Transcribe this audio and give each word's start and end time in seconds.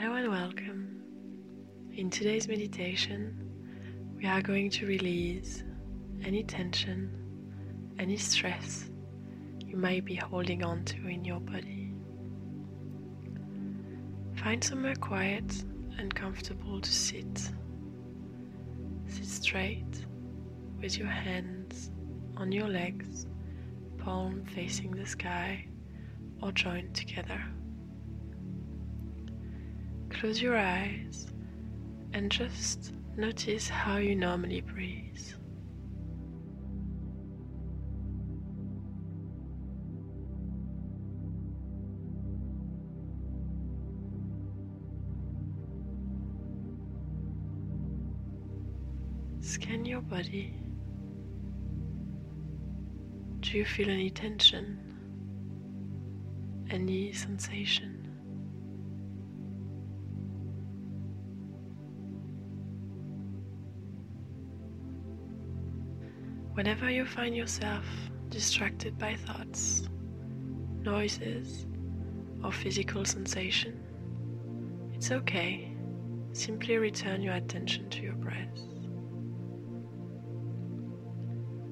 Hello 0.00 0.14
and 0.14 0.30
welcome. 0.30 1.02
In 1.92 2.08
today's 2.08 2.46
meditation, 2.46 3.36
we 4.16 4.26
are 4.26 4.40
going 4.40 4.70
to 4.70 4.86
release 4.86 5.64
any 6.22 6.44
tension, 6.44 7.10
any 7.98 8.16
stress 8.16 8.90
you 9.58 9.76
might 9.76 10.04
be 10.04 10.14
holding 10.14 10.62
on 10.62 10.84
to 10.84 11.08
in 11.08 11.24
your 11.24 11.40
body. 11.40 11.92
Find 14.36 14.62
somewhere 14.62 14.94
quiet 14.94 15.64
and 15.98 16.14
comfortable 16.14 16.80
to 16.80 16.92
sit. 16.92 17.50
Sit 19.08 19.26
straight 19.26 20.06
with 20.80 20.96
your 20.96 21.08
hands 21.08 21.90
on 22.36 22.52
your 22.52 22.68
legs, 22.68 23.26
palm 23.96 24.44
facing 24.54 24.92
the 24.92 25.06
sky, 25.06 25.66
or 26.40 26.52
joined 26.52 26.94
together. 26.94 27.42
Close 30.18 30.42
your 30.42 30.56
eyes 30.56 31.28
and 32.12 32.28
just 32.28 32.92
notice 33.16 33.68
how 33.68 33.98
you 33.98 34.16
normally 34.16 34.62
breathe. 34.62 35.16
Scan 49.40 49.84
your 49.84 50.00
body. 50.00 50.52
Do 53.38 53.56
you 53.56 53.64
feel 53.64 53.88
any 53.88 54.10
tension? 54.10 54.80
Any 56.70 57.12
sensation? 57.12 57.97
Whenever 66.58 66.90
you 66.90 67.06
find 67.06 67.36
yourself 67.36 67.84
distracted 68.30 68.98
by 68.98 69.14
thoughts, 69.14 69.88
noises, 70.82 71.68
or 72.42 72.50
physical 72.50 73.04
sensation, 73.04 73.78
it's 74.92 75.12
okay. 75.12 75.72
Simply 76.32 76.76
return 76.76 77.22
your 77.22 77.34
attention 77.34 77.88
to 77.90 78.02
your 78.02 78.14
breath. 78.14 78.58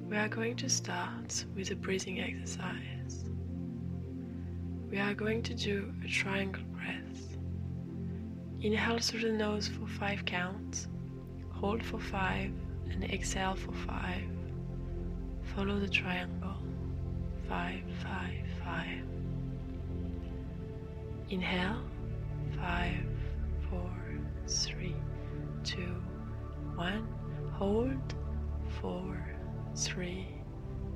We 0.09 0.15
are 0.15 0.29
going 0.29 0.55
to 0.55 0.69
start 0.69 1.43
with 1.53 1.69
a 1.71 1.75
breathing 1.75 2.21
exercise. 2.21 3.25
We 4.89 4.99
are 4.99 5.13
going 5.13 5.43
to 5.43 5.53
do 5.53 5.93
a 6.05 6.07
triangle 6.07 6.63
breath. 6.71 7.37
Inhale 8.61 8.99
through 8.99 9.31
the 9.31 9.33
nose 9.33 9.67
for 9.67 9.85
five 9.85 10.23
counts, 10.23 10.87
hold 11.51 11.83
for 11.83 11.99
five, 11.99 12.53
and 12.89 13.03
exhale 13.03 13.55
for 13.55 13.73
five. 13.73 14.36
Follow 15.57 15.79
the 15.79 15.87
triangle. 15.89 16.53
Five, 17.49 17.81
five, 18.03 18.45
five. 18.63 19.01
Inhale. 21.31 21.81
Five, 22.55 23.03
four, 23.67 23.91
three, 24.47 24.95
two, 25.63 25.95
one. 26.75 27.07
Hold. 27.53 27.97
Four, 28.79 29.17
three, 29.75 30.27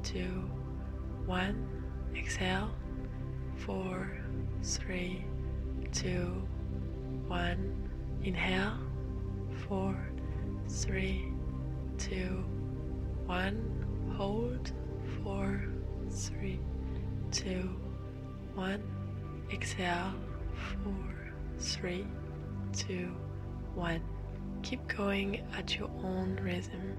two, 0.04 0.48
one. 1.26 1.68
Exhale. 2.16 2.70
Four, 3.66 4.12
three, 4.62 5.26
two, 5.92 6.48
one. 7.28 7.90
Inhale. 8.24 8.78
Four, 9.68 9.96
three, 10.68 11.34
two, 11.98 12.46
one 13.26 13.82
hold 14.22 14.72
four, 15.24 15.64
three, 16.12 16.60
two, 17.32 17.76
one. 18.54 18.84
Exhale 19.52 20.14
four, 20.84 21.34
three, 21.58 22.06
two, 22.72 23.16
one. 23.74 24.00
Keep 24.62 24.88
going 24.96 25.42
at 25.58 25.76
your 25.76 25.90
own 26.04 26.40
rhythm. 26.44 26.96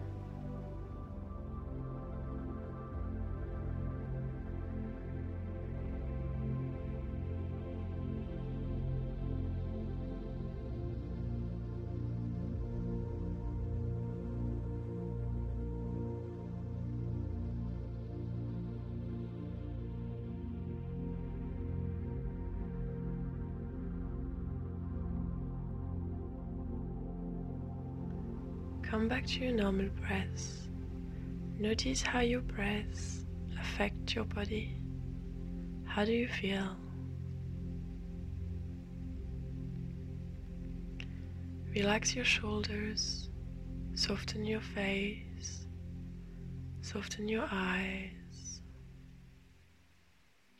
Come 28.92 29.08
back 29.08 29.26
to 29.28 29.40
your 29.40 29.52
normal 29.54 29.88
breath. 30.06 30.68
Notice 31.58 32.02
how 32.02 32.20
your 32.20 32.42
breath 32.42 33.24
affects 33.58 34.14
your 34.14 34.26
body. 34.26 34.76
How 35.86 36.04
do 36.04 36.12
you 36.12 36.28
feel? 36.28 36.76
Relax 41.74 42.14
your 42.14 42.26
shoulders, 42.26 43.30
soften 43.94 44.44
your 44.44 44.60
face, 44.60 45.66
soften 46.82 47.28
your 47.28 47.48
eyes. 47.50 48.60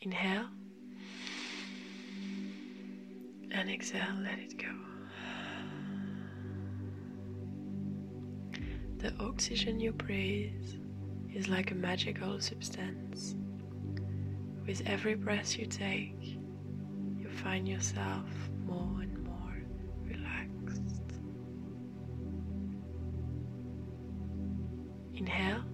Inhale 0.01 0.49
and 3.51 3.69
exhale, 3.71 4.17
let 4.23 4.39
it 4.39 4.57
go. 4.57 4.92
The 9.03 9.13
oxygen 9.19 9.81
you 9.81 9.91
breathe 9.91 10.77
is 11.35 11.49
like 11.49 11.73
a 11.73 11.75
magical 11.75 12.39
substance. 12.41 13.35
With 14.65 14.81
every 14.87 15.17
breath 15.17 15.59
you 15.59 15.67
take, 15.67 16.39
you 17.19 17.29
find 17.43 17.67
yourself 17.67 18.29
more 18.65 19.01
and 19.01 19.19
more 19.25 19.61
relaxed. 20.05 21.03
Inhale 25.15 25.65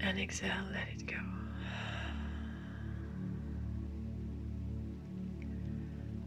and 0.00 0.20
exhale, 0.20 0.66
let 0.70 0.88
it 0.88 1.06
go. 1.06 1.16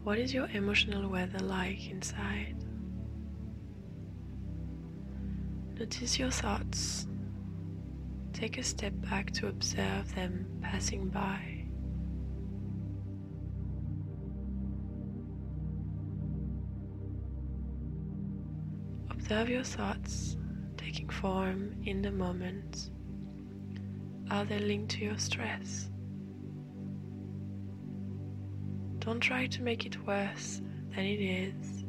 What 0.02 0.18
is 0.18 0.34
your 0.34 0.48
emotional 0.48 1.08
weather 1.08 1.38
like 1.38 1.88
inside? 1.92 2.59
Notice 5.80 6.18
your 6.18 6.30
thoughts. 6.30 7.06
Take 8.34 8.58
a 8.58 8.62
step 8.62 8.92
back 8.96 9.30
to 9.30 9.48
observe 9.48 10.14
them 10.14 10.44
passing 10.60 11.08
by. 11.08 11.64
Observe 19.10 19.48
your 19.48 19.64
thoughts 19.64 20.36
taking 20.76 21.08
form 21.08 21.74
in 21.86 22.02
the 22.02 22.10
moment. 22.10 22.90
Are 24.30 24.44
they 24.44 24.58
linked 24.58 24.90
to 24.92 25.04
your 25.04 25.18
stress? 25.18 25.88
Don't 28.98 29.20
try 29.20 29.46
to 29.46 29.62
make 29.62 29.86
it 29.86 30.06
worse 30.06 30.60
than 30.94 31.06
it 31.06 31.22
is. 31.22 31.84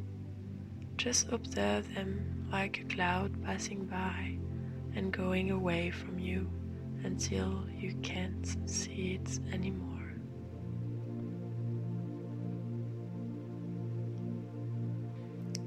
Just 0.96 1.28
observe 1.30 1.94
them 1.94 2.41
like 2.52 2.80
a 2.80 2.94
cloud 2.94 3.42
passing 3.42 3.86
by 3.86 4.36
and 4.94 5.10
going 5.10 5.50
away 5.50 5.90
from 5.90 6.18
you 6.18 6.48
until 7.02 7.64
you 7.74 7.94
can't 8.02 8.56
see 8.68 9.18
it 9.20 9.40
anymore. 9.52 10.12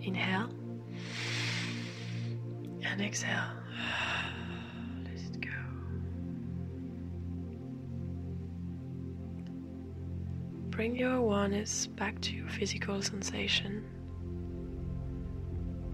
Inhale 0.01 0.51
and 2.83 3.01
exhale. 3.01 3.49
Let 5.03 5.41
go. 5.41 5.49
Bring 10.69 10.95
your 10.95 11.15
awareness 11.15 11.87
back 11.87 12.21
to 12.21 12.35
your 12.35 12.47
physical 12.49 13.01
sensation. 13.01 13.83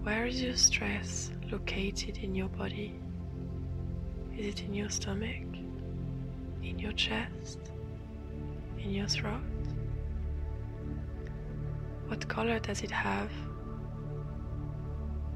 Where 0.02 0.26
is 0.26 0.42
your 0.42 0.56
stress 0.56 1.30
located 1.52 2.18
in 2.18 2.34
your 2.34 2.48
body? 2.48 2.98
Is 4.36 4.46
it 4.46 4.62
in 4.64 4.74
your 4.74 4.90
stomach? 4.90 5.46
In 6.60 6.76
your 6.76 6.90
chest? 6.90 7.60
In 8.78 8.90
your 8.90 9.06
throat? 9.06 9.42
What 12.08 12.26
color 12.26 12.58
does 12.58 12.82
it 12.82 12.90
have? 12.90 13.30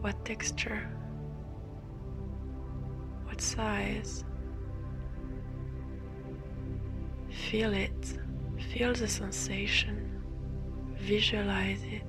What 0.01 0.25
texture? 0.25 0.89
What 3.27 3.41
size? 3.41 4.25
Feel 7.31 7.73
it, 7.73 8.19
feel 8.73 8.95
the 8.95 9.07
sensation, 9.07 10.25
visualize 10.97 11.85
it, 11.85 12.03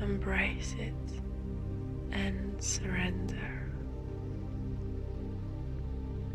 embrace 0.00 0.74
it, 0.78 1.22
and 2.12 2.62
surrender. 2.62 3.70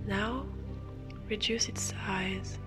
Now, 0.06 0.46
reduce 1.30 1.70
its 1.70 1.94
size, 1.94 2.60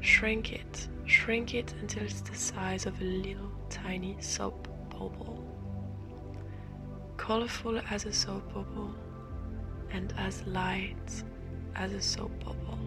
shrink 0.00 0.52
it, 0.52 0.88
shrink 1.04 1.54
it 1.54 1.74
until 1.80 2.04
it's 2.04 2.20
the 2.20 2.34
size 2.34 2.86
of 2.86 3.00
a 3.00 3.04
little 3.04 3.50
tiny 3.68 4.16
soap 4.20 4.68
bubble. 4.90 5.44
Colorful 7.16 7.80
as 7.90 8.04
a 8.06 8.12
soap 8.12 8.52
bubble 8.54 8.94
and 9.90 10.12
as 10.18 10.44
light 10.46 11.22
as 11.74 11.92
a 11.92 12.00
soap 12.00 12.32
bubble. 12.44 12.78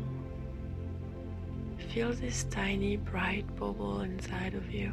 Feel 1.90 2.14
this 2.14 2.46
tiny 2.46 2.98
bright 2.98 3.46
bubble 3.56 4.02
inside 4.02 4.54
of 4.54 4.72
you. 4.72 4.92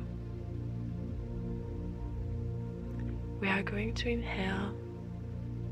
We 3.42 3.48
are 3.48 3.64
going 3.64 3.94
to 3.94 4.08
inhale, 4.08 4.72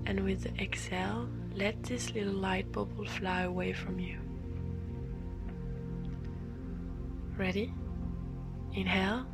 and 0.05 0.25
with 0.25 0.43
the 0.43 0.53
exhale, 0.61 1.29
let 1.55 1.81
this 1.85 2.13
little 2.13 2.33
light 2.33 2.73
bubble 2.73 3.05
fly 3.05 3.43
away 3.43 3.73
from 3.73 4.01
you. 4.01 4.19
Ready? 7.39 7.73
Inhale 8.75 9.25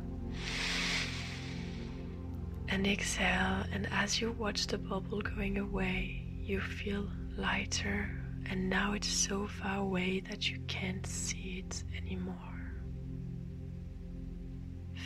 and 2.69 2.85
exhale, 2.85 3.63
and 3.71 3.87
as 3.91 4.21
you 4.21 4.33
watch 4.33 4.67
the 4.67 4.77
bubble 4.77 5.21
going 5.21 5.57
away, 5.57 6.23
you 6.39 6.61
feel 6.61 7.09
lighter, 7.37 8.07
and 8.51 8.69
now 8.69 8.93
it's 8.93 9.07
so 9.07 9.47
far 9.47 9.79
away 9.79 10.19
that 10.29 10.47
you 10.47 10.59
can't 10.67 11.07
see 11.07 11.65
it 11.65 11.83
anymore. 11.97 12.35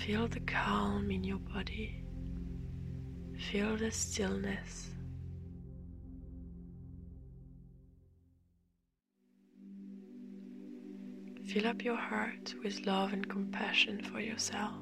Feel 0.06 0.28
the 0.28 0.42
calm 0.42 1.10
in 1.12 1.24
your 1.24 1.40
body, 1.40 2.01
feel 3.42 3.76
the 3.76 3.92
stillness. 3.92 4.88
Fill 11.48 11.68
up 11.68 11.84
your 11.84 11.98
heart 11.98 12.54
with 12.64 12.86
love 12.86 13.12
and 13.14 13.28
compassion 13.28 14.02
for 14.04 14.20
yourself. 14.22 14.76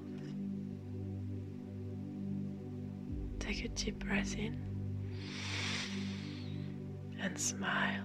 Take 3.39 3.65
a 3.65 3.69
deep 3.69 3.97
breath 3.99 4.35
in 4.35 4.61
and 7.19 7.39
smile. 7.39 8.03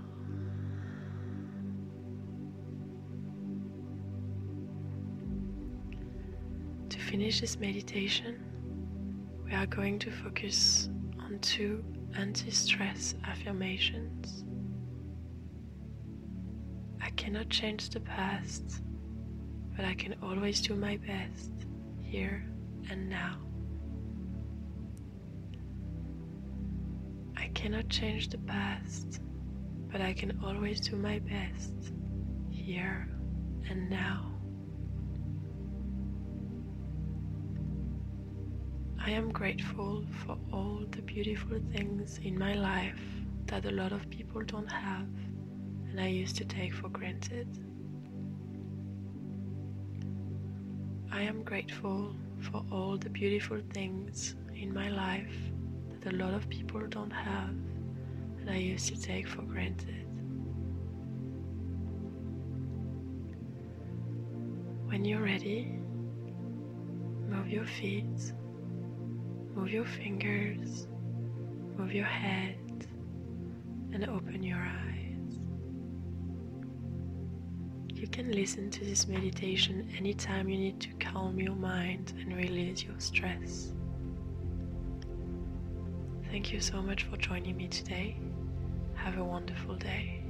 To 6.89 6.99
finish 6.99 7.41
this 7.41 7.59
meditation, 7.59 8.54
we 9.45 9.53
are 9.53 9.67
going 9.67 9.99
to 9.99 10.11
focus 10.11 10.89
on 11.21 11.39
two 11.41 11.85
anti 12.17 12.51
stress 12.51 13.15
affirmations. 13.25 14.45
I 17.03 17.11
cannot 17.11 17.51
change 17.51 17.91
the 17.91 18.01
past, 18.01 18.83
but 19.77 19.85
I 19.85 19.95
can 19.95 20.15
always 20.23 20.61
do 20.61 20.75
my 20.75 20.97
best 20.97 21.53
here 22.01 22.45
and 22.91 23.09
now. 23.09 23.39
I 27.37 27.49
cannot 27.49 27.89
change 27.89 28.31
the 28.31 28.39
past, 28.39 29.21
but 29.93 30.01
I 30.01 30.15
can 30.15 30.39
always 30.43 30.81
do 30.81 30.97
my 30.97 31.19
best 31.19 31.93
here 32.51 33.09
and 33.69 33.91
now. 33.91 34.34
I 39.07 39.11
am 39.11 39.33
grateful 39.33 40.03
for 40.25 40.39
all 40.51 40.81
the 40.91 41.03
beautiful 41.03 41.61
things 41.75 42.19
in 42.25 42.39
my 42.39 42.55
life 42.55 42.99
that 43.49 43.67
a 43.67 43.71
lot 43.71 43.93
of 43.93 44.09
people 44.09 44.41
don't 44.41 44.73
have 44.73 45.07
and 45.91 46.01
I 46.01 46.07
used 46.07 46.37
to 46.37 46.47
take 46.47 46.73
for 46.73 46.89
granted. 46.89 47.47
I 51.13 51.21
am 51.21 51.43
grateful 51.43 52.17
for 52.41 52.65
all 52.73 52.97
the 52.97 53.11
beautiful 53.11 53.61
things 53.75 54.37
in 54.55 54.73
my 54.73 54.89
life 54.89 55.37
that 56.01 56.15
a 56.15 56.17
lot 56.17 56.33
of 56.33 56.49
people 56.49 56.81
don't 56.89 57.11
have 57.11 57.51
and 58.41 58.49
I 58.49 58.57
used 58.57 58.89
to 58.89 58.99
take 58.99 59.29
for 59.29 59.43
granted. 59.43 60.07
When 64.89 65.05
you're 65.05 65.23
ready, 65.23 65.79
move 67.29 67.49
your 67.49 67.67
feet, 67.67 68.33
move 69.55 69.71
your 69.71 69.85
fingers, 69.85 70.87
move 71.77 71.93
your 71.93 72.05
head, 72.05 72.57
and 73.93 74.09
open 74.09 74.43
your 74.43 74.59
eyes. 74.59 75.39
You 77.93 78.09
can 78.09 78.33
listen 78.33 78.71
to 78.71 78.85
this 78.85 79.07
meditation 79.07 79.89
anytime 79.97 80.49
you 80.49 80.59
need 80.59 80.81
to 80.81 80.89
calm 80.95 81.39
your 81.39 81.55
mind 81.55 82.13
and 82.19 82.37
release 82.37 82.83
your 82.83 82.99
stress. 82.99 83.73
Thank 86.31 86.53
you 86.53 86.61
so 86.61 86.83
much 86.83 87.05
for 87.05 87.17
joining 87.17 87.57
me 87.57 87.69
today. 87.69 88.17
Have 88.95 89.19
a 89.19 89.25
wonderful 89.25 89.77
day. 89.77 90.24